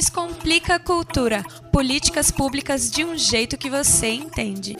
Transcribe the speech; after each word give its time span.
Descomplica 0.00 0.76
a 0.76 0.78
Cultura 0.78 1.42
políticas 1.70 2.30
públicas 2.30 2.90
de 2.90 3.04
um 3.04 3.18
jeito 3.18 3.58
que 3.58 3.68
você 3.68 4.08
entende. 4.08 4.74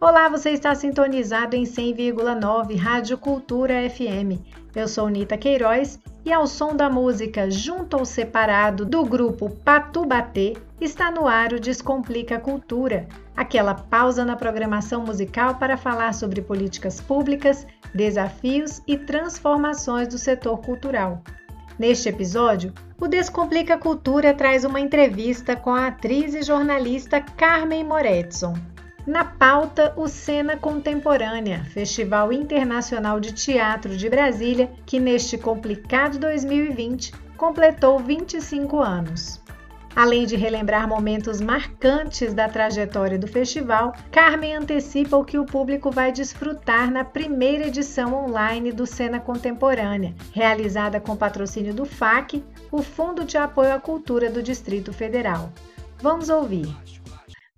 Olá, 0.00 0.28
você 0.28 0.50
está 0.50 0.76
sintonizado 0.76 1.56
em 1.56 1.64
100,9 1.64 2.76
Rádio 2.76 3.18
Cultura 3.18 3.90
FM. 3.90 4.38
Eu 4.76 4.86
sou 4.86 5.08
Nita 5.08 5.36
Queiroz 5.36 5.98
e 6.28 6.32
ao 6.32 6.46
som 6.46 6.76
da 6.76 6.90
música 6.90 7.50
Junto 7.50 7.96
ao 7.96 8.04
Separado 8.04 8.84
do 8.84 9.02
grupo 9.02 9.48
Patu 9.48 10.04
Batê, 10.04 10.58
está 10.78 11.10
no 11.10 11.26
ar 11.26 11.54
o 11.54 11.58
Descomplica 11.58 12.36
a 12.36 12.38
Cultura, 12.40 13.08
aquela 13.34 13.72
pausa 13.72 14.26
na 14.26 14.36
programação 14.36 15.06
musical 15.06 15.54
para 15.54 15.78
falar 15.78 16.12
sobre 16.12 16.42
políticas 16.42 17.00
públicas, 17.00 17.66
desafios 17.94 18.82
e 18.86 18.98
transformações 18.98 20.08
do 20.08 20.18
setor 20.18 20.58
cultural. 20.58 21.22
Neste 21.78 22.10
episódio, 22.10 22.74
o 23.00 23.08
Descomplica 23.08 23.78
Cultura 23.78 24.34
traz 24.34 24.66
uma 24.66 24.80
entrevista 24.80 25.56
com 25.56 25.70
a 25.70 25.86
atriz 25.86 26.34
e 26.34 26.42
jornalista 26.42 27.22
Carmen 27.22 27.84
Moretson. 27.84 28.52
Na 29.08 29.24
pauta, 29.24 29.94
o 29.96 30.06
Cena 30.06 30.54
Contemporânea, 30.54 31.64
Festival 31.64 32.30
Internacional 32.30 33.18
de 33.18 33.32
Teatro 33.32 33.96
de 33.96 34.06
Brasília, 34.06 34.70
que 34.84 35.00
neste 35.00 35.38
complicado 35.38 36.18
2020 36.18 37.14
completou 37.34 37.98
25 37.98 38.78
anos. 38.80 39.40
Além 39.96 40.26
de 40.26 40.36
relembrar 40.36 40.86
momentos 40.86 41.40
marcantes 41.40 42.34
da 42.34 42.50
trajetória 42.50 43.18
do 43.18 43.26
festival, 43.26 43.94
Carmen 44.12 44.54
antecipa 44.54 45.16
o 45.16 45.24
que 45.24 45.38
o 45.38 45.46
público 45.46 45.90
vai 45.90 46.12
desfrutar 46.12 46.90
na 46.90 47.02
primeira 47.02 47.68
edição 47.68 48.12
online 48.12 48.72
do 48.72 48.84
Cena 48.84 49.18
Contemporânea, 49.18 50.14
realizada 50.34 51.00
com 51.00 51.16
patrocínio 51.16 51.72
do 51.72 51.86
FAC, 51.86 52.44
o 52.70 52.82
Fundo 52.82 53.24
de 53.24 53.38
Apoio 53.38 53.72
à 53.72 53.80
Cultura 53.80 54.28
do 54.28 54.42
Distrito 54.42 54.92
Federal. 54.92 55.50
Vamos 55.98 56.28
ouvir. 56.28 56.97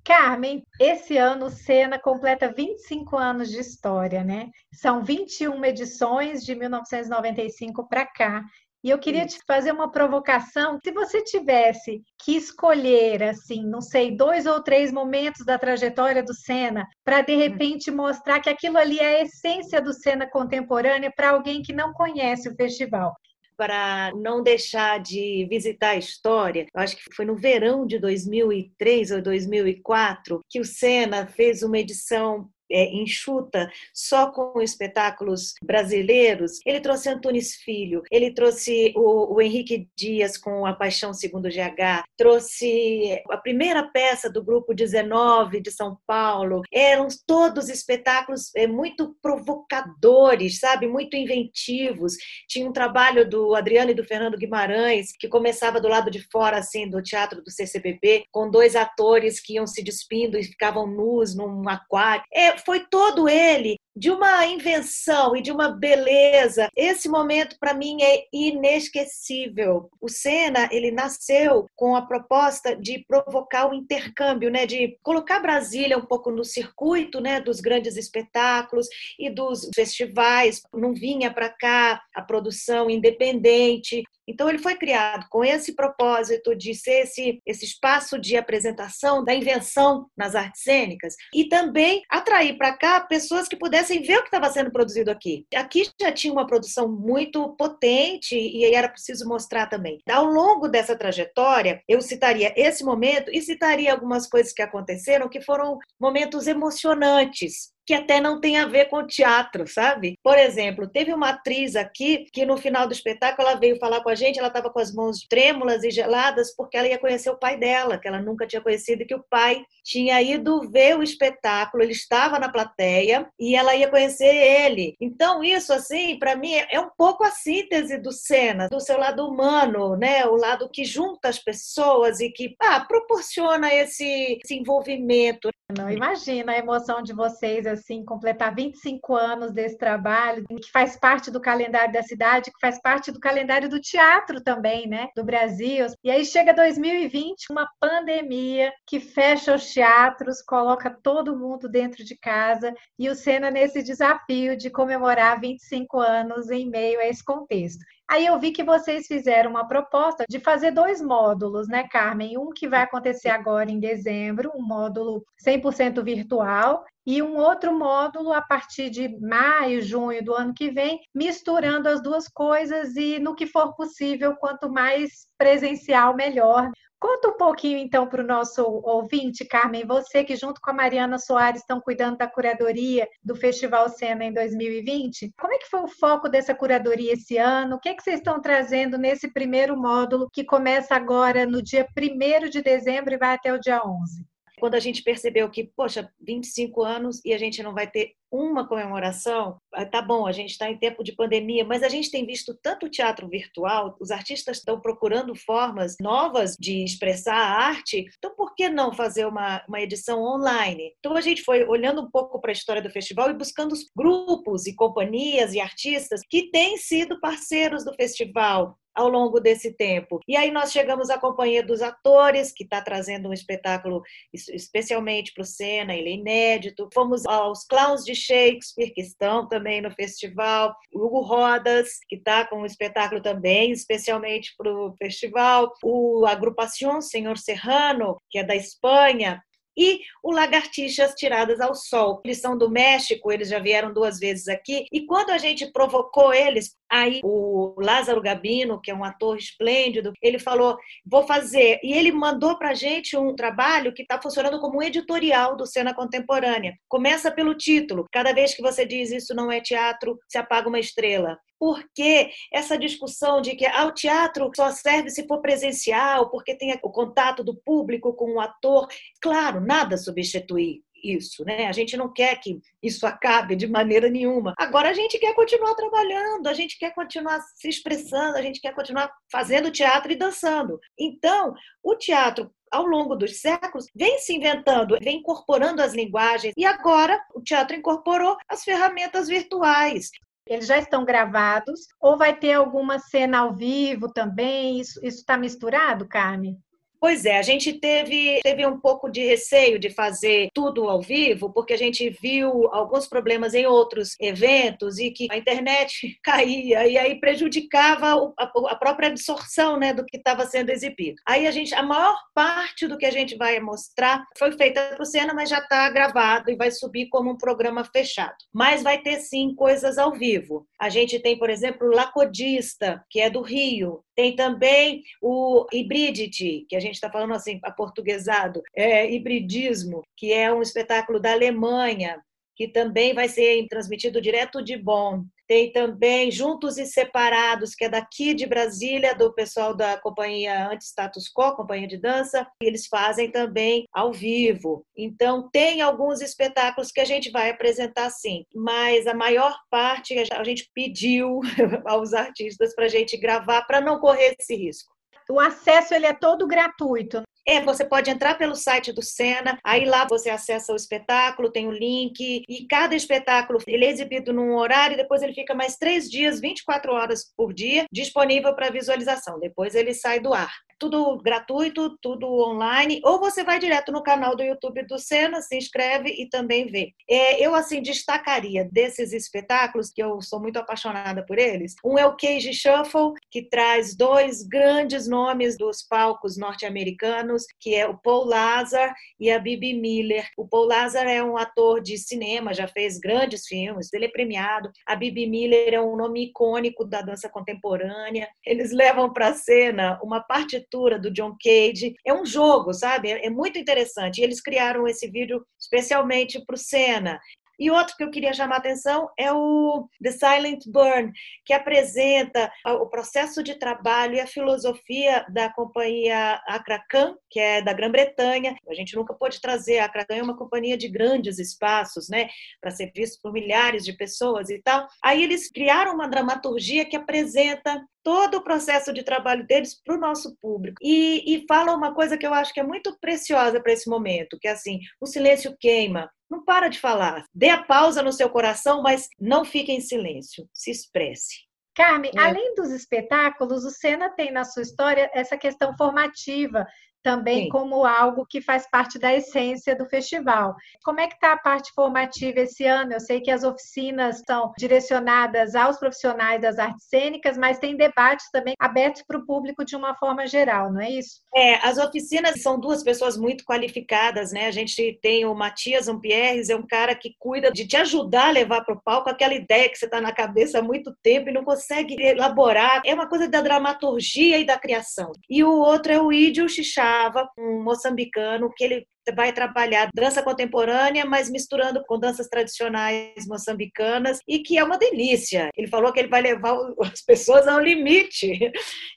Carmen, 0.04 0.62
esse 0.78 1.16
ano 1.16 1.46
o 1.46 1.50
Sena 1.50 1.98
completa 1.98 2.52
25 2.52 3.16
anos 3.16 3.50
de 3.50 3.58
história, 3.58 4.24
né? 4.24 4.48
São 4.72 5.04
21 5.04 5.64
edições 5.64 6.42
de 6.44 6.54
1995 6.54 7.86
para 7.88 8.06
cá. 8.06 8.42
E 8.82 8.88
eu 8.88 8.98
queria 8.98 9.26
te 9.26 9.38
fazer 9.46 9.72
uma 9.72 9.90
provocação. 9.90 10.78
Se 10.82 10.90
você 10.90 11.22
tivesse 11.22 12.02
que 12.18 12.34
escolher, 12.34 13.22
assim, 13.22 13.62
não 13.66 13.82
sei, 13.82 14.16
dois 14.16 14.46
ou 14.46 14.62
três 14.62 14.90
momentos 14.90 15.44
da 15.44 15.58
trajetória 15.58 16.22
do 16.22 16.32
Senna, 16.32 16.86
para 17.04 17.20
de 17.20 17.34
hum. 17.34 17.38
repente 17.38 17.90
mostrar 17.90 18.40
que 18.40 18.48
aquilo 18.48 18.78
ali 18.78 18.98
é 18.98 19.18
a 19.18 19.22
essência 19.22 19.82
do 19.82 19.92
Senna 19.92 20.26
contemporânea 20.26 21.12
para 21.14 21.30
alguém 21.30 21.60
que 21.60 21.74
não 21.74 21.92
conhece 21.92 22.48
o 22.48 22.56
festival, 22.56 23.14
para 23.60 24.10
não 24.16 24.42
deixar 24.42 24.98
de 25.00 25.46
visitar 25.50 25.90
a 25.90 25.98
história. 25.98 26.64
Eu 26.74 26.80
acho 26.80 26.96
que 26.96 27.14
foi 27.14 27.26
no 27.26 27.36
verão 27.36 27.86
de 27.86 27.98
2003 27.98 29.10
ou 29.10 29.20
2004 29.20 30.40
que 30.48 30.58
o 30.58 30.64
Senna 30.64 31.26
fez 31.26 31.62
uma 31.62 31.78
edição 31.78 32.48
é, 32.70 32.94
enxuta 32.94 33.70
só 33.94 34.30
com 34.30 34.60
espetáculos 34.60 35.54
brasileiros. 35.62 36.58
Ele 36.64 36.80
trouxe 36.80 37.08
Antunes 37.08 37.54
Filho, 37.56 38.02
ele 38.10 38.32
trouxe 38.32 38.92
o, 38.96 39.34
o 39.34 39.40
Henrique 39.40 39.88
Dias 39.96 40.36
com 40.36 40.66
A 40.66 40.72
Paixão 40.72 41.12
Segundo 41.12 41.48
GH, 41.48 42.04
trouxe 42.16 43.20
a 43.30 43.36
primeira 43.36 43.82
peça 43.82 44.30
do 44.30 44.42
grupo 44.42 44.74
19 44.74 45.60
de 45.60 45.70
São 45.70 45.98
Paulo. 46.06 46.62
Eram 46.72 47.08
todos 47.26 47.68
espetáculos 47.68 48.54
é, 48.54 48.66
muito 48.66 49.16
provocadores, 49.20 50.58
sabe? 50.58 50.86
Muito 50.86 51.16
inventivos. 51.16 52.14
Tinha 52.48 52.68
um 52.68 52.72
trabalho 52.72 53.28
do 53.28 53.54
Adriano 53.54 53.90
e 53.90 53.94
do 53.94 54.04
Fernando 54.04 54.38
Guimarães 54.38 55.12
que 55.18 55.28
começava 55.28 55.80
do 55.80 55.88
lado 55.88 56.10
de 56.10 56.20
fora 56.30 56.58
assim 56.58 56.88
do 56.88 57.02
teatro 57.02 57.42
do 57.42 57.50
CCBB 57.50 58.24
com 58.30 58.50
dois 58.50 58.76
atores 58.76 59.40
que 59.40 59.54
iam 59.54 59.66
se 59.66 59.82
despindo 59.82 60.38
e 60.38 60.44
ficavam 60.44 60.86
nus 60.86 61.34
num 61.34 61.68
aquário. 61.68 62.24
É, 62.32 62.56
foi 62.64 62.80
todo 62.86 63.28
ele 63.28 63.78
de 63.96 64.10
uma 64.10 64.46
invenção 64.46 65.36
e 65.36 65.42
de 65.42 65.50
uma 65.50 65.68
beleza. 65.68 66.68
Esse 66.76 67.08
momento 67.08 67.56
para 67.58 67.74
mim 67.74 68.02
é 68.02 68.24
inesquecível. 68.32 69.90
O 70.00 70.08
Senna, 70.08 70.68
ele 70.70 70.90
nasceu 70.90 71.66
com 71.76 71.96
a 71.96 72.02
proposta 72.02 72.76
de 72.76 73.04
provocar 73.06 73.68
o 73.68 73.74
intercâmbio, 73.74 74.50
né, 74.50 74.66
de 74.66 74.96
colocar 75.02 75.40
Brasília 75.40 75.98
um 75.98 76.04
pouco 76.04 76.30
no 76.30 76.44
circuito, 76.44 77.20
né, 77.20 77.40
dos 77.40 77.60
grandes 77.60 77.96
espetáculos 77.96 78.86
e 79.18 79.30
dos 79.30 79.68
festivais. 79.74 80.62
Não 80.72 80.92
vinha 80.92 81.32
para 81.32 81.48
cá 81.48 82.00
a 82.14 82.22
produção 82.22 82.88
independente. 82.88 84.02
Então 84.30 84.48
ele 84.48 84.58
foi 84.58 84.76
criado 84.76 85.26
com 85.28 85.44
esse 85.44 85.74
propósito 85.74 86.54
de 86.54 86.72
ser 86.72 87.02
esse, 87.02 87.42
esse 87.44 87.64
espaço 87.64 88.18
de 88.18 88.36
apresentação 88.36 89.24
da 89.24 89.34
invenção 89.34 90.06
nas 90.16 90.36
artes 90.36 90.62
cênicas 90.62 91.16
e 91.34 91.48
também 91.48 92.02
atrair 92.08 92.56
para 92.56 92.76
cá 92.76 93.00
pessoas 93.00 93.48
que 93.48 93.56
pudessem 93.56 93.89
pudessem 93.90 94.02
ver 94.02 94.18
o 94.18 94.22
que 94.22 94.28
estava 94.28 94.48
sendo 94.50 94.70
produzido 94.70 95.10
aqui. 95.10 95.44
Aqui 95.54 95.90
já 96.00 96.12
tinha 96.12 96.32
uma 96.32 96.46
produção 96.46 96.88
muito 96.88 97.54
potente 97.56 98.36
e 98.36 98.64
aí 98.64 98.74
era 98.74 98.88
preciso 98.88 99.26
mostrar 99.26 99.66
também. 99.66 99.98
Ao 100.08 100.24
longo 100.24 100.68
dessa 100.68 100.96
trajetória, 100.96 101.82
eu 101.88 102.00
citaria 102.00 102.54
esse 102.56 102.84
momento 102.84 103.30
e 103.32 103.42
citaria 103.42 103.92
algumas 103.92 104.28
coisas 104.28 104.52
que 104.52 104.62
aconteceram 104.62 105.28
que 105.28 105.40
foram 105.40 105.78
momentos 105.98 106.46
emocionantes 106.46 107.72
que 107.90 107.94
até 107.94 108.20
não 108.20 108.40
tem 108.40 108.56
a 108.56 108.66
ver 108.66 108.84
com 108.84 109.04
teatro, 109.04 109.66
sabe? 109.66 110.16
Por 110.22 110.38
exemplo, 110.38 110.86
teve 110.86 111.12
uma 111.12 111.30
atriz 111.30 111.74
aqui 111.74 112.24
que 112.32 112.46
no 112.46 112.56
final 112.56 112.86
do 112.86 112.92
espetáculo 112.92 113.48
ela 113.48 113.58
veio 113.58 113.80
falar 113.80 114.00
com 114.00 114.08
a 114.08 114.14
gente, 114.14 114.38
ela 114.38 114.46
estava 114.46 114.70
com 114.70 114.78
as 114.78 114.94
mãos 114.94 115.26
trêmulas 115.28 115.82
e 115.82 115.90
geladas 115.90 116.54
porque 116.54 116.76
ela 116.76 116.86
ia 116.86 117.00
conhecer 117.00 117.30
o 117.30 117.36
pai 117.36 117.58
dela, 117.58 117.98
que 117.98 118.06
ela 118.06 118.22
nunca 118.22 118.46
tinha 118.46 118.62
conhecido, 118.62 119.02
e 119.02 119.06
que 119.06 119.14
o 119.16 119.24
pai 119.28 119.64
tinha 119.82 120.22
ido 120.22 120.70
ver 120.70 120.96
o 120.96 121.02
espetáculo, 121.02 121.82
ele 121.82 121.90
estava 121.90 122.38
na 122.38 122.48
plateia 122.48 123.28
e 123.36 123.56
ela 123.56 123.74
ia 123.74 123.90
conhecer 123.90 124.36
ele. 124.36 124.94
Então, 125.00 125.42
isso, 125.42 125.72
assim, 125.72 126.16
para 126.16 126.36
mim 126.36 126.52
é 126.70 126.78
um 126.78 126.90
pouco 126.96 127.24
a 127.24 127.32
síntese 127.32 127.98
do 127.98 128.12
Senna, 128.12 128.68
do 128.68 128.78
seu 128.78 128.98
lado 128.98 129.26
humano, 129.26 129.96
né? 129.96 130.24
O 130.26 130.36
lado 130.36 130.70
que 130.72 130.84
junta 130.84 131.28
as 131.28 131.40
pessoas 131.40 132.20
e 132.20 132.30
que 132.30 132.54
ah, 132.60 132.78
proporciona 132.86 133.74
esse, 133.74 134.38
esse 134.44 134.54
envolvimento. 134.54 135.48
Não 135.76 135.90
imagina 135.90 136.52
a 136.52 136.58
emoção 136.58 137.02
de 137.02 137.12
vocês 137.12 137.66
assim, 137.80 138.04
completar 138.04 138.54
25 138.54 139.14
anos 139.14 139.52
desse 139.52 139.76
trabalho, 139.76 140.44
que 140.46 140.70
faz 140.70 140.96
parte 140.96 141.30
do 141.30 141.40
calendário 141.40 141.92
da 141.92 142.02
cidade, 142.02 142.50
que 142.50 142.60
faz 142.60 142.80
parte 142.80 143.10
do 143.10 143.18
calendário 143.18 143.68
do 143.68 143.80
teatro 143.80 144.40
também, 144.40 144.86
né, 144.86 145.08
do 145.16 145.24
Brasil. 145.24 145.86
E 146.04 146.10
aí 146.10 146.24
chega 146.24 146.54
2020, 146.54 147.46
uma 147.50 147.68
pandemia 147.80 148.72
que 148.86 149.00
fecha 149.00 149.54
os 149.54 149.72
teatros, 149.72 150.42
coloca 150.42 150.90
todo 151.02 151.36
mundo 151.36 151.68
dentro 151.68 152.04
de 152.04 152.16
casa 152.16 152.72
e 152.98 153.08
o 153.08 153.14
Senna 153.14 153.50
nesse 153.50 153.82
desafio 153.82 154.56
de 154.56 154.70
comemorar 154.70 155.40
25 155.40 155.98
anos 155.98 156.50
em 156.50 156.68
meio 156.68 157.00
a 157.00 157.06
esse 157.06 157.24
contexto. 157.24 157.84
Aí 158.10 158.26
eu 158.26 158.40
vi 158.40 158.50
que 158.50 158.64
vocês 158.64 159.06
fizeram 159.06 159.52
uma 159.52 159.68
proposta 159.68 160.24
de 160.28 160.40
fazer 160.40 160.72
dois 160.72 161.00
módulos, 161.00 161.68
né, 161.68 161.86
Carmen? 161.86 162.36
Um 162.36 162.50
que 162.50 162.66
vai 162.66 162.82
acontecer 162.82 163.28
agora 163.28 163.70
em 163.70 163.78
dezembro, 163.78 164.50
um 164.52 164.60
módulo 164.60 165.24
100% 165.46 166.02
virtual, 166.02 166.84
e 167.10 167.20
um 167.20 167.36
outro 167.38 167.76
módulo 167.76 168.32
a 168.32 168.40
partir 168.40 168.88
de 168.88 169.08
maio, 169.18 169.82
junho 169.82 170.24
do 170.24 170.32
ano 170.32 170.54
que 170.54 170.70
vem, 170.70 171.00
misturando 171.12 171.88
as 171.88 172.00
duas 172.00 172.28
coisas 172.28 172.94
e 172.94 173.18
no 173.18 173.34
que 173.34 173.48
for 173.48 173.74
possível, 173.74 174.36
quanto 174.36 174.70
mais 174.70 175.26
presencial, 175.36 176.14
melhor. 176.14 176.70
Conta 177.00 177.30
um 177.30 177.36
pouquinho 177.36 177.78
então 177.78 178.06
para 178.06 178.22
o 178.22 178.26
nosso 178.26 178.62
ouvinte, 178.62 179.44
Carmen, 179.44 179.84
você 179.84 180.22
que 180.22 180.36
junto 180.36 180.60
com 180.60 180.70
a 180.70 180.74
Mariana 180.74 181.18
Soares 181.18 181.62
estão 181.62 181.80
cuidando 181.80 182.18
da 182.18 182.28
curadoria 182.28 183.08
do 183.24 183.34
Festival 183.34 183.88
Cena 183.88 184.24
em 184.24 184.32
2020. 184.32 185.32
Como 185.36 185.52
é 185.52 185.58
que 185.58 185.68
foi 185.68 185.80
o 185.80 185.88
foco 185.88 186.28
dessa 186.28 186.54
curadoria 186.54 187.14
esse 187.14 187.36
ano? 187.36 187.74
O 187.74 187.80
que, 187.80 187.88
é 187.88 187.94
que 187.94 188.04
vocês 188.04 188.20
estão 188.20 188.40
trazendo 188.40 188.96
nesse 188.96 189.32
primeiro 189.32 189.76
módulo 189.76 190.30
que 190.32 190.44
começa 190.44 190.94
agora 190.94 191.44
no 191.44 191.60
dia 191.60 191.84
1 191.98 192.48
de 192.48 192.62
dezembro 192.62 193.14
e 193.14 193.18
vai 193.18 193.34
até 193.34 193.52
o 193.52 193.58
dia 193.58 193.82
11? 193.84 194.29
Quando 194.60 194.74
a 194.74 194.80
gente 194.80 195.02
percebeu 195.02 195.50
que, 195.50 195.64
poxa, 195.76 196.08
25 196.20 196.82
anos 196.82 197.20
e 197.24 197.32
a 197.32 197.38
gente 197.38 197.62
não 197.62 197.74
vai 197.74 197.90
ter 197.90 198.12
uma 198.30 198.66
comemoração, 198.66 199.58
ah, 199.74 199.84
tá 199.84 200.00
bom, 200.00 200.26
a 200.26 200.30
gente 200.30 200.50
está 200.50 200.70
em 200.70 200.78
tempo 200.78 201.02
de 201.02 201.12
pandemia, 201.12 201.64
mas 201.64 201.82
a 201.82 201.88
gente 201.88 202.10
tem 202.10 202.24
visto 202.24 202.56
tanto 202.62 202.88
teatro 202.88 203.28
virtual, 203.28 203.96
os 204.00 204.12
artistas 204.12 204.58
estão 204.58 204.80
procurando 204.80 205.34
formas 205.34 205.96
novas 206.00 206.54
de 206.56 206.84
expressar 206.84 207.34
a 207.34 207.66
arte, 207.66 208.06
então 208.18 208.32
por 208.36 208.54
que 208.54 208.68
não 208.68 208.92
fazer 208.92 209.26
uma, 209.26 209.64
uma 209.66 209.80
edição 209.80 210.22
online? 210.22 210.92
Então 211.00 211.16
a 211.16 211.20
gente 211.20 211.42
foi 211.42 211.64
olhando 211.64 212.02
um 212.02 212.10
pouco 212.10 212.40
para 212.40 212.52
a 212.52 212.52
história 212.52 212.82
do 212.82 212.90
festival 212.90 213.30
e 213.30 213.34
buscando 213.34 213.72
os 213.72 213.90
grupos 213.96 214.66
e 214.66 214.74
companhias 214.76 215.52
e 215.52 215.60
artistas 215.60 216.20
que 216.28 216.50
têm 216.50 216.76
sido 216.76 217.18
parceiros 217.18 217.84
do 217.84 217.92
festival 217.94 218.78
ao 219.00 219.08
longo 219.08 219.40
desse 219.40 219.72
tempo. 219.72 220.20
E 220.28 220.36
aí 220.36 220.50
nós 220.50 220.70
chegamos 220.70 221.08
à 221.08 221.18
Companhia 221.18 221.62
dos 221.62 221.80
Atores, 221.80 222.52
que 222.52 222.64
está 222.64 222.82
trazendo 222.82 223.28
um 223.28 223.32
espetáculo 223.32 224.02
especialmente 224.32 225.32
para 225.32 225.42
o 225.42 225.46
Sena, 225.46 225.94
ele 225.94 226.10
é 226.10 226.14
inédito. 226.14 226.88
Fomos 226.92 227.26
aos 227.26 227.64
Clowns 227.64 228.04
de 228.04 228.14
Shakespeare, 228.14 228.92
que 228.92 229.00
estão 229.00 229.48
também 229.48 229.80
no 229.80 229.90
festival. 229.90 230.74
Hugo 230.92 231.20
Rodas, 231.20 231.98
que 232.08 232.16
está 232.16 232.46
com 232.46 232.62
um 232.62 232.66
espetáculo 232.66 233.22
também, 233.22 233.72
especialmente 233.72 234.54
para 234.56 234.70
o 234.70 234.94
festival. 234.96 235.72
O 235.82 236.26
Agrupação 236.26 237.00
Senhor 237.00 237.38
Serrano, 237.38 238.20
que 238.30 238.38
é 238.38 238.44
da 238.44 238.54
Espanha, 238.54 239.42
e 239.76 240.00
o 240.22 240.30
Lagartixas 240.30 241.14
Tiradas 241.14 241.60
ao 241.60 241.74
Sol. 241.74 242.20
Eles 242.24 242.40
são 242.40 242.58
do 242.58 242.70
México, 242.70 243.32
eles 243.32 243.48
já 243.48 243.58
vieram 243.58 243.92
duas 243.92 244.18
vezes 244.18 244.48
aqui, 244.48 244.84
e 244.92 245.06
quando 245.06 245.30
a 245.30 245.38
gente 245.38 245.70
provocou 245.72 246.34
eles, 246.34 246.76
aí 246.90 247.20
o 247.24 247.74
Lázaro 247.78 248.20
Gabino, 248.20 248.80
que 248.80 248.90
é 248.90 248.94
um 248.94 249.04
ator 249.04 249.36
esplêndido, 249.36 250.12
ele 250.20 250.38
falou: 250.38 250.76
vou 251.04 251.26
fazer. 251.26 251.78
E 251.82 251.92
ele 251.92 252.12
mandou 252.12 252.58
para 252.58 252.74
gente 252.74 253.16
um 253.16 253.34
trabalho 253.34 253.92
que 253.94 254.02
está 254.02 254.20
funcionando 254.20 254.60
como 254.60 254.78
um 254.78 254.82
editorial 254.82 255.56
do 255.56 255.66
Cena 255.66 255.94
Contemporânea. 255.94 256.74
Começa 256.88 257.30
pelo 257.30 257.54
título: 257.54 258.06
cada 258.12 258.32
vez 258.32 258.54
que 258.54 258.62
você 258.62 258.84
diz 258.84 259.10
isso 259.10 259.34
não 259.34 259.50
é 259.50 259.60
teatro, 259.60 260.18
se 260.28 260.38
apaga 260.38 260.68
uma 260.68 260.80
estrela 260.80 261.38
porque 261.60 262.30
essa 262.50 262.78
discussão 262.78 263.42
de 263.42 263.54
que 263.54 263.66
ah, 263.66 263.84
o 263.84 263.92
teatro 263.92 264.50
só 264.56 264.70
serve 264.70 265.10
se 265.10 265.26
for 265.26 265.42
presencial, 265.42 266.30
porque 266.30 266.54
tem 266.54 266.72
o 266.82 266.90
contato 266.90 267.44
do 267.44 267.54
público 267.54 268.14
com 268.14 268.36
o 268.36 268.40
ator, 268.40 268.88
claro, 269.20 269.60
nada 269.60 269.98
substitui 269.98 270.82
isso, 271.02 271.44
né? 271.44 271.66
A 271.66 271.72
gente 271.72 271.96
não 271.96 272.12
quer 272.12 272.36
que 272.40 272.60
isso 272.82 273.06
acabe 273.06 273.56
de 273.56 273.66
maneira 273.66 274.08
nenhuma. 274.08 274.54
Agora 274.58 274.90
a 274.90 274.94
gente 274.94 275.18
quer 275.18 275.34
continuar 275.34 275.74
trabalhando, 275.74 276.46
a 276.46 276.54
gente 276.54 276.78
quer 276.78 276.94
continuar 276.94 277.40
se 277.56 277.68
expressando, 277.68 278.36
a 278.36 278.42
gente 278.42 278.60
quer 278.60 278.74
continuar 278.74 279.12
fazendo 279.30 279.70
teatro 279.70 280.12
e 280.12 280.16
dançando. 280.16 280.78
Então, 280.98 281.54
o 281.82 281.94
teatro 281.96 282.50
ao 282.70 282.86
longo 282.86 283.16
dos 283.16 283.40
séculos, 283.40 283.86
vem 283.94 284.18
se 284.20 284.32
inventando, 284.32 284.96
vem 285.02 285.18
incorporando 285.18 285.82
as 285.82 285.92
linguagens, 285.92 286.54
e 286.56 286.64
agora 286.64 287.20
o 287.34 287.42
teatro 287.42 287.76
incorporou 287.76 288.36
as 288.48 288.62
ferramentas 288.62 289.26
virtuais. 289.26 290.10
Eles 290.46 290.66
já 290.66 290.78
estão 290.78 291.04
gravados 291.04 291.86
ou 292.00 292.16
vai 292.16 292.36
ter 292.36 292.52
alguma 292.52 292.98
cena 292.98 293.40
ao 293.40 293.54
vivo 293.54 294.12
também? 294.12 294.80
Isso 294.80 295.00
está 295.04 295.36
misturado, 295.36 296.08
Carmen? 296.08 296.56
Pois 297.00 297.24
é, 297.24 297.38
a 297.38 297.42
gente 297.42 297.72
teve, 297.72 298.40
teve 298.42 298.66
um 298.66 298.78
pouco 298.78 299.08
de 299.08 299.24
receio 299.24 299.78
de 299.78 299.88
fazer 299.88 300.50
tudo 300.52 300.86
ao 300.86 301.00
vivo, 301.00 301.50
porque 301.50 301.72
a 301.72 301.78
gente 301.78 302.10
viu 302.10 302.68
alguns 302.74 303.06
problemas 303.06 303.54
em 303.54 303.64
outros 303.64 304.14
eventos 304.20 304.98
e 304.98 305.10
que 305.10 305.26
a 305.30 305.38
internet 305.38 306.18
caía 306.22 306.86
e 306.86 306.98
aí 306.98 307.18
prejudicava 307.18 308.34
a 308.36 308.76
própria 308.76 309.08
absorção 309.08 309.78
né, 309.78 309.94
do 309.94 310.04
que 310.04 310.18
estava 310.18 310.44
sendo 310.44 310.68
exibido. 310.68 311.16
Aí 311.26 311.46
a 311.46 311.50
gente, 311.50 311.74
a 311.74 311.82
maior 311.82 312.16
parte 312.34 312.86
do 312.86 312.98
que 312.98 313.06
a 313.06 313.10
gente 313.10 313.34
vai 313.34 313.58
mostrar 313.60 314.22
foi 314.36 314.52
feita 314.52 314.82
para 314.94 315.02
o 315.02 315.06
Cena, 315.06 315.32
mas 315.32 315.48
já 315.48 315.58
está 315.58 315.88
gravado 315.88 316.50
e 316.50 316.56
vai 316.56 316.70
subir 316.70 317.08
como 317.08 317.30
um 317.30 317.38
programa 317.38 317.82
fechado. 317.82 318.36
Mas 318.52 318.82
vai 318.82 318.98
ter 318.98 319.20
sim 319.20 319.54
coisas 319.54 319.96
ao 319.96 320.12
vivo. 320.12 320.66
A 320.78 320.90
gente 320.90 321.18
tem, 321.18 321.38
por 321.38 321.48
exemplo, 321.48 321.88
o 321.88 321.94
Lacodista, 321.94 323.02
que 323.08 323.20
é 323.20 323.30
do 323.30 323.40
Rio, 323.40 324.04
tem 324.20 324.36
também 324.36 325.02
o 325.22 325.66
Hybridity, 325.72 326.66
que 326.68 326.76
a 326.76 326.80
gente 326.80 326.89
está 326.94 327.10
falando 327.10 327.34
assim, 327.34 327.58
aportuguesado, 327.62 328.62
é 328.74 329.10
hibridismo, 329.10 330.02
que 330.16 330.32
é 330.32 330.52
um 330.52 330.62
espetáculo 330.62 331.20
da 331.20 331.32
Alemanha, 331.32 332.20
que 332.60 332.68
também 332.68 333.14
vai 333.14 333.26
ser 333.26 333.66
transmitido 333.68 334.20
direto 334.20 334.62
de 334.62 334.76
Bonn. 334.76 335.24
Tem 335.48 335.72
também 335.72 336.30
Juntos 336.30 336.76
e 336.76 336.84
Separados, 336.84 337.74
que 337.74 337.86
é 337.86 337.88
daqui 337.88 338.34
de 338.34 338.44
Brasília, 338.44 339.14
do 339.14 339.32
pessoal 339.32 339.74
da 339.74 339.98
companhia 339.98 340.68
Anti-Status 340.68 341.32
Quo, 341.34 341.56
companhia 341.56 341.88
de 341.88 341.96
dança. 341.96 342.46
Eles 342.62 342.86
fazem 342.86 343.30
também 343.30 343.86
ao 343.90 344.12
vivo. 344.12 344.84
Então, 344.94 345.48
tem 345.50 345.80
alguns 345.80 346.20
espetáculos 346.20 346.92
que 346.92 347.00
a 347.00 347.04
gente 347.06 347.30
vai 347.30 347.48
apresentar 347.48 348.10
sim, 348.10 348.44
mas 348.54 349.06
a 349.06 349.14
maior 349.14 349.56
parte 349.70 350.14
a 350.30 350.44
gente 350.44 350.70
pediu 350.74 351.40
aos 351.86 352.12
artistas 352.12 352.74
para 352.74 352.84
a 352.84 352.88
gente 352.88 353.16
gravar 353.16 353.62
para 353.62 353.80
não 353.80 353.98
correr 353.98 354.36
esse 354.38 354.54
risco. 354.54 354.99
O 355.30 355.38
acesso 355.38 355.94
ele 355.94 356.06
é 356.06 356.12
todo 356.12 356.46
gratuito. 356.46 357.22
É, 357.46 357.62
você 357.62 357.84
pode 357.84 358.10
entrar 358.10 358.36
pelo 358.36 358.54
site 358.54 358.92
do 358.92 359.02
Sena, 359.02 359.58
aí 359.64 359.84
lá 359.84 360.06
você 360.08 360.28
acessa 360.28 360.72
o 360.72 360.76
espetáculo, 360.76 361.50
tem 361.50 361.66
o 361.66 361.72
link, 361.72 362.44
e 362.48 362.66
cada 362.68 362.94
espetáculo 362.94 363.58
ele 363.66 363.84
é 363.84 363.90
exibido 363.90 364.32
num 364.32 364.54
horário, 364.54 364.96
depois 364.96 365.22
ele 365.22 365.32
fica 365.32 365.54
mais 365.54 365.76
três 365.76 366.08
dias, 366.08 366.40
24 366.40 366.92
horas 366.92 367.32
por 367.36 367.52
dia, 367.54 367.86
disponível 367.90 368.54
para 368.54 368.70
visualização. 368.70 369.40
Depois 369.40 369.74
ele 369.74 369.94
sai 369.94 370.20
do 370.20 370.34
ar 370.34 370.52
tudo 370.80 371.18
gratuito, 371.18 371.98
tudo 371.98 372.26
online, 372.26 373.02
ou 373.04 373.20
você 373.20 373.44
vai 373.44 373.58
direto 373.58 373.92
no 373.92 374.02
canal 374.02 374.34
do 374.34 374.42
YouTube 374.42 374.82
do 374.84 374.98
Sena, 374.98 375.42
se 375.42 375.54
inscreve 375.54 376.08
e 376.08 376.26
também 376.26 376.66
vê. 376.66 376.94
É, 377.08 377.44
eu, 377.44 377.54
assim, 377.54 377.82
destacaria 377.82 378.64
desses 378.64 379.12
espetáculos, 379.12 379.90
que 379.90 380.02
eu 380.02 380.22
sou 380.22 380.40
muito 380.40 380.58
apaixonada 380.58 381.24
por 381.24 381.38
eles, 381.38 381.74
um 381.84 381.98
é 381.98 382.06
o 382.06 382.16
Cage 382.16 382.54
Shuffle, 382.54 383.12
que 383.30 383.42
traz 383.42 383.94
dois 383.94 384.42
grandes 384.42 385.06
nomes 385.06 385.58
dos 385.58 385.82
palcos 385.82 386.38
norte-americanos, 386.38 387.44
que 387.60 387.74
é 387.74 387.86
o 387.86 387.98
Paul 387.98 388.24
Lazar 388.24 388.94
e 389.18 389.30
a 389.30 389.38
Bibi 389.38 389.74
Miller. 389.74 390.26
O 390.34 390.48
Paul 390.48 390.64
Lazar 390.64 391.06
é 391.06 391.22
um 391.22 391.36
ator 391.36 391.82
de 391.82 391.98
cinema, 391.98 392.54
já 392.54 392.66
fez 392.66 392.98
grandes 392.98 393.46
filmes, 393.46 393.92
ele 393.92 394.06
é 394.06 394.10
premiado. 394.10 394.70
A 394.86 394.96
Bibi 394.96 395.26
Miller 395.26 395.74
é 395.74 395.80
um 395.80 395.94
nome 395.94 396.24
icônico 396.24 396.86
da 396.86 397.02
dança 397.02 397.28
contemporânea. 397.28 398.28
Eles 398.46 398.70
levam 398.70 399.12
para 399.12 399.34
cena 399.34 400.00
uma 400.02 400.20
parte 400.20 400.56
partitura 400.70 400.98
do 400.98 401.10
John 401.10 401.36
Cage. 401.42 401.96
É 402.06 402.14
um 402.14 402.24
jogo, 402.24 402.72
sabe? 402.72 403.10
É 403.10 403.28
muito 403.28 403.58
interessante. 403.58 404.20
E 404.20 404.24
eles 404.24 404.40
criaram 404.40 404.86
esse 404.86 405.10
vídeo 405.10 405.44
especialmente 405.58 406.42
para 406.44 406.54
o 406.54 406.58
Senna. 406.58 407.20
E 407.60 407.70
outro 407.70 407.94
que 407.94 408.02
eu 408.02 408.10
queria 408.10 408.32
chamar 408.32 408.54
a 408.54 408.58
atenção 408.58 409.10
é 409.18 409.30
o 409.30 409.86
The 410.02 410.12
Silent 410.12 410.64
Burn, 410.66 411.12
que 411.44 411.52
apresenta 411.52 412.50
o 412.66 412.86
processo 412.86 413.42
de 413.42 413.54
trabalho 413.56 414.14
e 414.14 414.20
a 414.20 414.26
filosofia 414.26 415.26
da 415.28 415.52
companhia 415.52 416.40
Akrakan, 416.48 417.14
que 417.28 417.38
é 417.38 417.60
da 417.60 417.74
Grã-Bretanha. 417.74 418.56
A 418.66 418.74
gente 418.74 418.96
nunca 418.96 419.12
pôde 419.12 419.40
trazer, 419.40 419.78
a 419.78 419.84
Akrakan 419.84 420.16
é 420.16 420.22
uma 420.22 420.36
companhia 420.36 420.76
de 420.76 420.88
grandes 420.88 421.38
espaços, 421.38 422.08
né, 422.08 422.30
para 422.60 422.70
ser 422.70 422.90
visto 422.94 423.20
por 423.22 423.30
milhares 423.30 423.84
de 423.84 423.92
pessoas 423.92 424.48
e 424.48 424.58
tal. 424.62 424.88
Aí 425.04 425.22
eles 425.22 425.50
criaram 425.50 425.94
uma 425.94 426.08
dramaturgia 426.08 426.86
que 426.86 426.96
apresenta 426.96 427.84
todo 428.02 428.38
o 428.38 428.42
processo 428.42 428.92
de 428.92 429.02
trabalho 429.02 429.46
deles 429.46 429.78
para 429.84 429.94
o 429.94 430.00
nosso 430.00 430.34
público. 430.40 430.78
E, 430.82 431.34
e 431.34 431.44
fala 431.46 431.74
uma 431.74 431.94
coisa 431.94 432.16
que 432.16 432.26
eu 432.26 432.32
acho 432.32 432.52
que 432.54 432.60
é 432.60 432.64
muito 432.64 432.96
preciosa 432.98 433.60
para 433.60 433.72
esse 433.72 433.88
momento, 433.88 434.38
que 434.40 434.48
é 434.48 434.52
assim, 434.52 434.80
o 435.00 435.06
silêncio 435.06 435.54
queima. 435.58 436.10
Não 436.30 436.44
para 436.44 436.68
de 436.68 436.78
falar. 436.78 437.26
Dê 437.34 437.48
a 437.50 437.62
pausa 437.62 438.02
no 438.02 438.12
seu 438.12 438.30
coração, 438.30 438.82
mas 438.82 439.08
não 439.18 439.44
fique 439.44 439.72
em 439.72 439.80
silêncio. 439.80 440.48
Se 440.52 440.70
expresse. 440.70 441.50
Carmen, 441.74 442.12
é. 442.14 442.20
além 442.20 442.54
dos 442.54 442.70
espetáculos, 442.70 443.64
o 443.64 443.70
Sena 443.70 444.10
tem 444.10 444.30
na 444.30 444.44
sua 444.44 444.62
história 444.62 445.10
essa 445.12 445.36
questão 445.36 445.76
formativa 445.76 446.66
também 447.02 447.44
Sim. 447.44 447.48
como 447.48 447.84
algo 447.84 448.26
que 448.26 448.40
faz 448.40 448.68
parte 448.70 448.98
da 448.98 449.14
essência 449.14 449.76
do 449.76 449.86
festival. 449.86 450.54
Como 450.84 451.00
é 451.00 451.06
que 451.06 451.14
está 451.14 451.32
a 451.32 451.38
parte 451.38 451.72
formativa 451.74 452.40
esse 452.40 452.64
ano? 452.64 452.92
Eu 452.92 453.00
sei 453.00 453.20
que 453.20 453.30
as 453.30 453.44
oficinas 453.44 454.22
são 454.26 454.52
direcionadas 454.58 455.54
aos 455.54 455.78
profissionais 455.78 456.40
das 456.40 456.58
artes 456.58 456.86
cênicas, 456.88 457.36
mas 457.36 457.58
tem 457.58 457.76
debates 457.76 458.30
também 458.30 458.54
abertos 458.58 459.02
para 459.02 459.18
o 459.18 459.26
público 459.26 459.64
de 459.64 459.76
uma 459.76 459.94
forma 459.94 460.26
geral, 460.26 460.72
não 460.72 460.80
é 460.80 460.90
isso? 460.90 461.20
É, 461.34 461.54
as 461.66 461.78
oficinas 461.78 462.42
são 462.42 462.58
duas 462.58 462.82
pessoas 462.82 463.16
muito 463.16 463.44
qualificadas, 463.44 464.32
né? 464.32 464.46
A 464.46 464.50
gente 464.50 464.98
tem 465.02 465.24
o 465.24 465.34
Matias 465.34 465.88
Ampierres, 465.88 466.48
é 466.48 466.56
um 466.56 466.66
cara 466.66 466.94
que 466.94 467.14
cuida 467.18 467.50
de 467.50 467.66
te 467.66 467.76
ajudar 467.76 468.28
a 468.28 468.32
levar 468.32 468.64
para 468.64 468.74
o 468.74 468.80
palco 468.80 469.08
aquela 469.08 469.34
ideia 469.34 469.68
que 469.68 469.76
você 469.76 469.84
está 469.84 470.00
na 470.00 470.12
cabeça 470.12 470.58
há 470.58 470.62
muito 470.62 470.94
tempo 471.02 471.28
e 471.28 471.32
não 471.32 471.44
consegue 471.44 471.96
elaborar. 472.00 472.82
É 472.84 472.94
uma 472.94 473.08
coisa 473.08 473.28
da 473.28 473.40
dramaturgia 473.40 474.38
e 474.38 474.44
da 474.44 474.58
criação. 474.58 475.12
E 475.28 475.42
o 475.44 475.52
outro 475.52 475.92
é 475.92 476.00
o 476.00 476.12
Idio 476.12 476.48
Xixá, 476.48 476.89
um 477.38 477.62
moçambicano 477.62 478.50
que 478.54 478.64
ele 478.64 478.86
vai 479.14 479.32
trabalhar 479.32 479.90
dança 479.94 480.22
contemporânea, 480.22 481.04
mas 481.04 481.30
misturando 481.30 481.82
com 481.86 481.98
danças 481.98 482.28
tradicionais 482.28 483.26
moçambicanas 483.26 484.20
e 484.28 484.40
que 484.40 484.58
é 484.58 484.64
uma 484.64 484.78
delícia. 484.78 485.50
Ele 485.56 485.66
falou 485.66 485.92
que 485.92 486.00
ele 486.00 486.08
vai 486.08 486.20
levar 486.20 486.54
as 486.82 487.02
pessoas 487.02 487.48
ao 487.48 487.60
limite. 487.60 488.52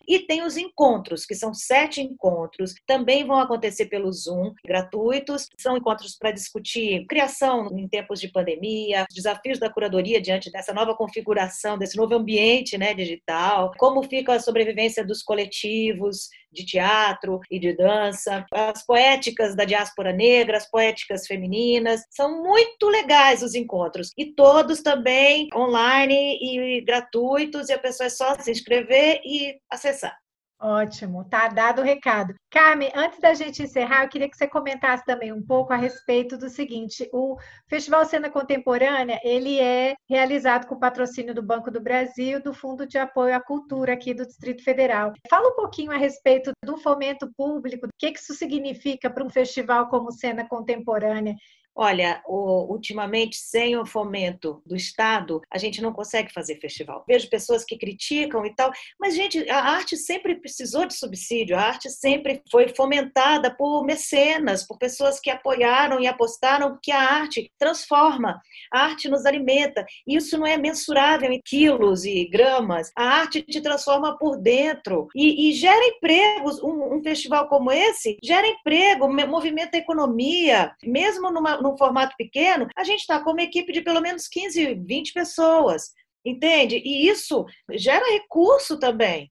E 0.08 0.20
tem 0.20 0.44
os 0.44 0.58
encontros, 0.58 1.26
que 1.26 1.36
são 1.36 1.54
sete 1.54 2.02
encontros, 2.02 2.74
também 2.86 3.26
vão 3.26 3.40
acontecer 3.40 3.86
pelo 3.86 4.12
Zoom, 4.12 4.54
gratuitos. 4.66 5.48
São 5.60 5.78
encontros 5.78 6.18
para 6.18 6.32
discutir 6.32 7.06
criação 7.08 7.70
em 7.78 7.88
tempos 7.88 8.20
de 8.20 8.32
pandemia, 8.32 9.06
desafios 9.14 9.60
da 9.60 9.72
curadoria 9.72 10.22
diante 10.22 10.52
dessa 10.52 10.74
nova 10.74 10.96
configuração, 10.96 11.78
desse 11.78 11.98
novo 11.98 12.14
ambiente 12.16 12.78
né, 12.78 12.94
digital, 12.94 13.72
como 13.78 14.04
fica 14.04 14.34
a 14.34 14.40
sobrevivência 14.40 15.06
dos 15.06 15.24
coletivos 15.24 16.28
de 16.53 16.65
teatro 16.65 17.39
e 17.50 17.60
de 17.60 17.75
dança, 17.75 18.45
as 18.51 18.86
poéticas 18.86 19.55
da 19.55 19.65
diáspora 19.65 20.13
negra, 20.13 20.57
as 20.57 20.69
poéticas 20.69 21.25
femininas. 21.27 22.01
São 22.10 22.41
muito 22.41 22.88
legais 22.88 23.41
os 23.41 23.55
encontros 23.55 24.12
e 24.17 24.33
todos 24.33 24.81
também 24.81 25.50
online 25.55 26.38
e 26.41 26.81
gratuitos 26.81 27.69
e 27.69 27.74
a 27.74 27.79
pessoa 27.79 28.07
é 28.07 28.10
só 28.10 28.36
se 28.39 28.51
inscrever 28.51 29.22
e 29.25 29.55
acessar. 29.69 30.23
Ótimo, 30.63 31.25
tá 31.25 31.50
dado 31.50 31.82
o 31.82 31.84
recado. 31.84 32.34
Carmen, 32.50 32.89
antes 32.96 33.20
da 33.20 33.34
gente 33.34 33.62
encerrar, 33.62 34.05
eu 34.05 34.08
queria 34.08 34.29
que 34.29 34.38
você 34.38 34.48
comentasse 34.48 35.03
também 35.03 35.34
um 35.34 35.46
pouco 35.46 35.74
a 35.74 35.75
respeito 35.75 36.38
do 36.38 36.50
seguinte: 36.50 37.10
o 37.12 37.36
Festival 37.67 38.05
Cena 38.05 38.29
Contemporânea 38.29 39.20
ele 39.25 39.60
é 39.60 39.93
realizado 40.10 40.65
com 40.65 40.79
patrocínio 40.79 41.36
do 41.36 41.43
Banco 41.43 41.70
do 41.70 41.82
Brasil, 41.82 42.41
do 42.41 42.53
Fundo 42.53 42.88
de 42.88 42.98
Apoio 42.98 43.36
à 43.36 43.41
Cultura 43.41 43.91
aqui 43.91 44.13
do 44.13 44.25
Distrito 44.25 44.63
Federal. 44.63 45.12
Fala 45.29 45.50
um 45.50 45.55
pouquinho 45.55 45.91
a 45.91 45.98
respeito 45.98 46.53
do 46.63 46.77
fomento 46.77 47.29
público, 47.36 47.88
o 47.88 47.89
que 48.00 48.13
isso 48.17 48.34
significa 48.34 49.10
para 49.10 49.25
um 49.25 49.29
festival 49.29 49.89
como 49.89 50.13
Cena 50.13 50.48
Contemporânea 50.48 51.36
Olha, 51.75 52.22
o, 52.27 52.72
ultimamente, 52.72 53.36
sem 53.36 53.75
o 53.75 53.86
fomento 53.86 54.62
do 54.63 54.75
Estado, 54.75 55.42
a 55.51 55.58
gente 55.58 55.82
não 55.82 55.92
consegue 55.92 56.32
fazer 56.32 56.60
festival. 56.60 57.03
Vejo 57.08 57.30
pessoas 57.30 57.65
que 57.65 57.77
criticam 57.77 58.46
e 58.46 58.53
tal, 58.53 58.72
mas, 59.00 59.15
gente, 59.15 59.50
a 59.50 59.58
arte 59.58 59.98
sempre 59.98 60.36
precisou 60.36 60.86
de 60.86 60.94
subsídio, 60.94 61.58
a 61.58 61.62
arte 61.62 61.89
sempre 61.89 62.44
foi 62.51 62.68
fomentada 62.70 63.50
por 63.56 63.84
mecenas, 63.86 64.63
por 64.63 64.77
pessoas 64.77 65.20
que 65.20 65.32
apoiaram 65.32 66.00
e 66.00 66.06
apostaram 66.06 66.77
que 66.82 66.92
a 66.92 67.00
arte 67.00 67.51
transforma, 67.58 68.39
a 68.72 68.82
arte 68.82 69.10
nos 69.10 69.25
alimenta. 69.25 69.84
Isso 70.06 70.38
não 70.38 70.46
é 70.46 70.58
mensurável 70.58 71.32
em 71.32 71.42
quilos 71.44 72.06
e 72.06 72.25
gramas, 72.25 72.92
a 72.96 73.03
arte 73.03 73.42
te 73.42 73.62
transforma 73.62 74.15
por 74.20 74.38
dentro 74.38 75.08
e, 75.15 75.50
e 75.50 75.53
gera 75.53 75.84
empregos. 75.88 76.62
Um, 76.62 76.98
um 76.98 77.03
festival 77.03 77.48
como 77.48 77.72
esse 77.72 78.18
gera 78.24 78.48
emprego, 78.48 79.12
movimenta 79.27 79.75
a 79.75 79.80
economia, 79.80 80.72
mesmo 80.84 81.32
numa 81.32 81.62
num 81.63 81.77
formato 81.77 82.13
pequeno, 82.17 82.67
a 82.75 82.84
gente 82.84 83.00
está 83.00 83.24
com 83.24 83.32
uma 83.32 83.41
equipe 83.41 83.72
de 83.72 83.82
pelo 83.82 84.01
menos 84.01 84.27
15, 84.27 84.75
20 84.75 85.13
pessoas, 85.13 85.91
entende? 86.24 86.82
E 86.84 87.08
isso 87.08 87.46
gera 87.72 88.05
recurso 88.12 88.77
também. 88.77 89.29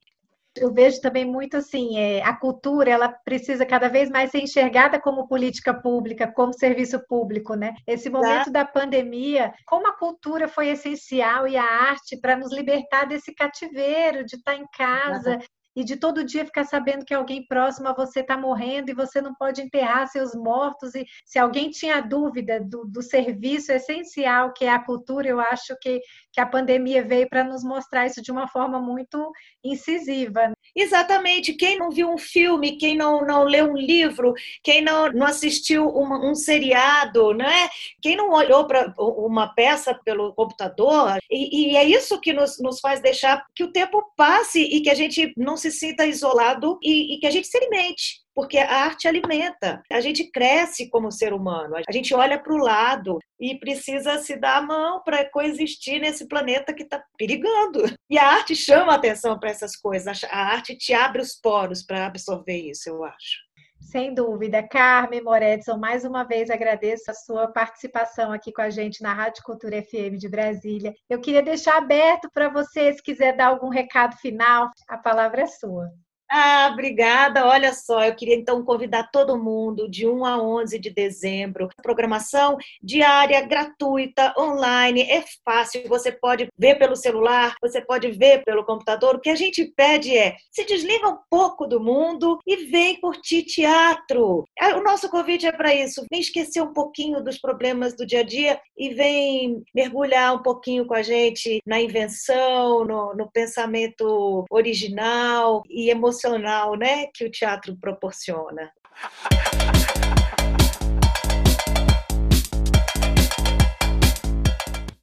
Eu 0.55 0.71
vejo 0.71 1.01
também 1.01 1.25
muito 1.25 1.57
assim, 1.57 1.99
é, 1.99 2.23
a 2.23 2.37
cultura 2.37 2.91
ela 2.91 3.09
precisa 3.09 3.65
cada 3.65 3.89
vez 3.89 4.11
mais 4.11 4.31
ser 4.31 4.41
enxergada 4.43 5.01
como 5.01 5.27
política 5.27 5.73
pública, 5.73 6.31
como 6.31 6.53
serviço 6.53 7.01
público, 7.07 7.55
né? 7.55 7.73
Esse 7.87 8.11
momento 8.11 8.51
da 8.51 8.63
pandemia, 8.63 9.55
como 9.67 9.87
a 9.89 9.97
cultura 9.97 10.49
foi 10.49 10.69
essencial 10.69 11.49
e 11.49 11.57
a 11.57 11.65
arte 11.65 12.21
para 12.21 12.37
nos 12.37 12.53
libertar 12.53 13.07
desse 13.07 13.35
cativeiro 13.35 14.27
de 14.27 14.37
estar 14.37 14.55
em 14.55 14.67
casa, 14.77 15.39
e 15.75 15.85
de 15.85 15.97
todo 15.97 16.25
dia 16.25 16.45
ficar 16.45 16.65
sabendo 16.65 17.05
que 17.05 17.15
alguém 17.15 17.47
próximo 17.47 17.89
a 17.89 17.95
você 17.95 18.21
está 18.21 18.37
morrendo 18.37 18.91
e 18.91 18.95
você 18.95 19.21
não 19.21 19.35
pode 19.35 19.63
enterrar 19.63 20.09
seus 20.09 20.35
mortos. 20.35 20.95
E 20.95 21.05
se 21.25 21.39
alguém 21.39 21.71
tinha 21.71 22.01
dúvida 22.01 22.61
do, 22.61 22.85
do 22.85 23.03
serviço 23.03 23.73
essencial 23.73 24.53
que 24.53 24.65
é 24.65 24.71
a 24.71 24.85
cultura, 24.85 25.29
eu 25.29 25.41
acho 25.41 25.77
que, 25.81 26.01
que 26.33 26.41
a 26.41 26.47
pandemia 26.47 27.05
veio 27.05 27.29
para 27.29 27.45
nos 27.45 27.63
mostrar 27.65 28.07
isso 28.07 28.23
de 28.23 28.31
uma 28.31 28.49
forma 28.49 28.81
muito 28.81 29.31
incisiva. 29.65 30.53
Exatamente. 30.75 31.55
Quem 31.55 31.79
não 31.79 31.91
viu 31.91 32.11
um 32.11 32.19
filme, 32.19 32.77
quem 32.77 32.97
não, 32.97 33.25
não 33.25 33.45
leu 33.45 33.71
um 33.71 33.77
livro, 33.77 34.33
quem 34.63 34.83
não, 34.83 35.11
não 35.13 35.27
assistiu 35.27 35.87
um, 35.89 36.31
um 36.31 36.35
seriado, 36.35 37.33
né? 37.35 37.69
quem 38.01 38.17
não 38.17 38.31
olhou 38.31 38.67
para 38.67 38.93
uma 38.99 39.55
peça 39.55 39.95
pelo 40.05 40.35
computador, 40.35 41.19
e, 41.31 41.73
e 41.73 41.77
é 41.77 41.85
isso 41.85 42.21
que 42.21 42.33
nos, 42.33 42.59
nos 42.61 42.81
faz 42.81 43.01
deixar 43.01 43.45
que 43.55 43.65
o 43.65 43.73
tempo 43.73 44.03
passe 44.17 44.61
e 44.61 44.81
que 44.81 44.91
a 44.91 44.95
gente 44.95 45.33
não 45.37 45.57
se 45.63 45.71
sinta 45.71 46.07
isolado 46.07 46.79
e, 46.83 47.15
e 47.15 47.21
que 47.21 47.27
a 47.27 47.31
gente 47.31 47.47
se 47.47 47.57
alimente 47.57 48.23
porque 48.35 48.59
a 48.59 48.85
arte 48.85 49.07
alimenta. 49.07 49.83
A 49.91 50.01
gente 50.01 50.31
cresce 50.31 50.89
como 50.89 51.13
ser 51.13 51.33
humano, 51.33 51.77
a 51.77 51.93
gente 51.93 52.15
olha 52.15 52.43
para 52.43 52.53
o 52.53 52.59
lado 52.59 53.19
e 53.41 53.59
precisa 53.59 54.19
se 54.19 54.37
dar 54.37 54.59
a 54.59 54.63
mão 54.63 55.03
para 55.03 55.29
coexistir 55.31 56.01
nesse 56.01 56.27
planeta 56.27 56.73
que 56.75 56.83
está 56.83 57.03
perigando. 57.19 57.83
E 58.11 58.19
a 58.19 58.27
arte 58.27 58.55
chama 58.55 58.93
a 58.93 58.97
atenção 58.97 59.39
para 59.39 59.51
essas 59.51 59.77
coisas, 59.77 60.25
a 60.25 60.39
arte 60.39 60.77
te 60.77 60.93
abre 60.93 61.23
os 61.23 61.35
poros 61.35 61.83
para 61.83 62.07
absorver 62.07 62.57
isso, 62.71 62.89
eu 62.89 63.05
acho. 63.05 63.52
Sem 63.83 64.15
dúvida. 64.15 64.67
Carmen 64.67 65.23
Moretson, 65.23 65.77
mais 65.77 66.05
uma 66.05 66.25
vez 66.25 66.49
agradeço 66.51 67.11
a 67.11 67.15
sua 67.15 67.49
participação 67.49 68.33
aqui 68.33 68.53
com 68.53 68.63
a 68.63 68.71
gente 68.71 69.03
na 69.03 69.13
Rádio 69.13 69.43
Cultura 69.43 69.83
FM 69.83 70.17
de 70.17 70.29
Brasília. 70.29 70.95
Eu 71.11 71.21
queria 71.21 71.43
deixar 71.43 71.77
aberto 71.77 72.31
para 72.33 72.49
você, 72.49 72.93
se 72.95 73.03
quiser 73.03 73.37
dar 73.37 73.49
algum 73.49 73.69
recado 73.69 74.17
final, 74.17 74.71
a 74.89 74.97
palavra 74.97 75.43
é 75.43 75.47
sua. 75.47 75.91
Ah, 76.35 76.71
obrigada. 76.73 77.47
Olha 77.47 77.75
só, 77.75 78.03
eu 78.03 78.15
queria 78.15 78.35
então 78.35 78.65
convidar 78.65 79.11
todo 79.13 79.37
mundo 79.37 79.87
de 79.87 80.07
1 80.07 80.25
a 80.25 80.43
11 80.43 80.79
de 80.79 80.89
dezembro. 80.89 81.69
Programação 81.83 82.57
diária, 82.83 83.43
gratuita, 83.43 84.33
online, 84.39 85.03
é 85.03 85.23
fácil. 85.45 85.87
Você 85.89 86.11
pode 86.11 86.49
ver 86.57 86.77
pelo 86.79 86.97
celular, 86.97 87.55
você 87.61 87.83
pode 87.83 88.11
ver 88.13 88.43
pelo 88.45 88.65
computador. 88.65 89.17
O 89.17 89.21
que 89.21 89.29
a 89.29 89.35
gente 89.35 89.63
pede 89.77 90.17
é 90.17 90.35
se 90.51 90.65
desliga 90.65 91.07
um 91.07 91.19
pouco 91.29 91.67
do 91.67 91.79
mundo 91.79 92.39
e 92.47 92.65
vem 92.65 92.99
curtir 92.99 93.43
teatro. 93.43 94.49
Ah, 94.59 94.79
o 94.79 94.83
nosso 94.83 95.11
convite 95.11 95.47
é 95.47 95.53
para 95.53 95.75
isso. 95.75 96.07
Vem 96.11 96.21
esquecer 96.21 96.63
um 96.63 96.73
pouquinho 96.73 97.23
dos 97.23 97.37
problemas 97.39 97.95
do 97.95 98.07
dia 98.07 98.21
a 98.21 98.25
dia 98.25 98.59
e 98.75 98.89
vem 98.95 99.63
mergulhar 99.75 100.35
um 100.35 100.43
pouquinho 100.43 100.87
com 100.87 100.95
a 100.95 101.03
gente 101.03 101.61
na 101.67 101.79
invenção, 101.79 102.87
no, 102.87 103.15
no 103.15 103.31
pensamento 103.31 104.47
original 104.51 105.63
e 105.69 105.91
emocional 105.91 106.22
emocional 106.23 106.77
né, 106.77 107.07
que 107.13 107.25
o 107.25 107.31
teatro 107.31 107.77
proporciona. 107.77 108.71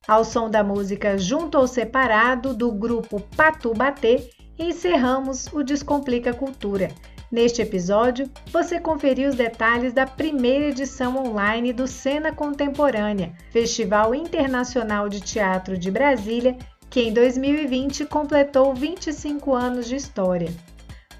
Ao 0.07 0.23
som 0.23 0.49
da 0.49 0.63
música 0.63 1.17
Junto 1.17 1.57
ou 1.57 1.67
Separado, 1.67 2.53
do 2.53 2.71
grupo 2.71 3.19
Patu 3.35 3.73
Batê, 3.73 4.29
encerramos 4.57 5.47
o 5.53 5.61
Descomplica 5.61 6.33
Cultura. 6.33 6.89
Neste 7.31 7.61
episódio, 7.61 8.27
você 8.51 8.79
conferiu 8.79 9.29
os 9.29 9.35
detalhes 9.35 9.93
da 9.93 10.07
primeira 10.07 10.65
edição 10.69 11.15
online 11.15 11.71
do 11.71 11.87
Cena 11.87 12.31
Contemporânea, 12.31 13.33
Festival 13.51 14.15
Internacional 14.15 15.07
de 15.07 15.21
Teatro 15.21 15.77
de 15.77 15.91
Brasília, 15.91 16.57
que 16.89 17.01
em 17.01 17.13
2020 17.13 18.05
completou 18.05 18.73
25 18.73 19.53
anos 19.53 19.87
de 19.87 19.95
história. 19.95 20.51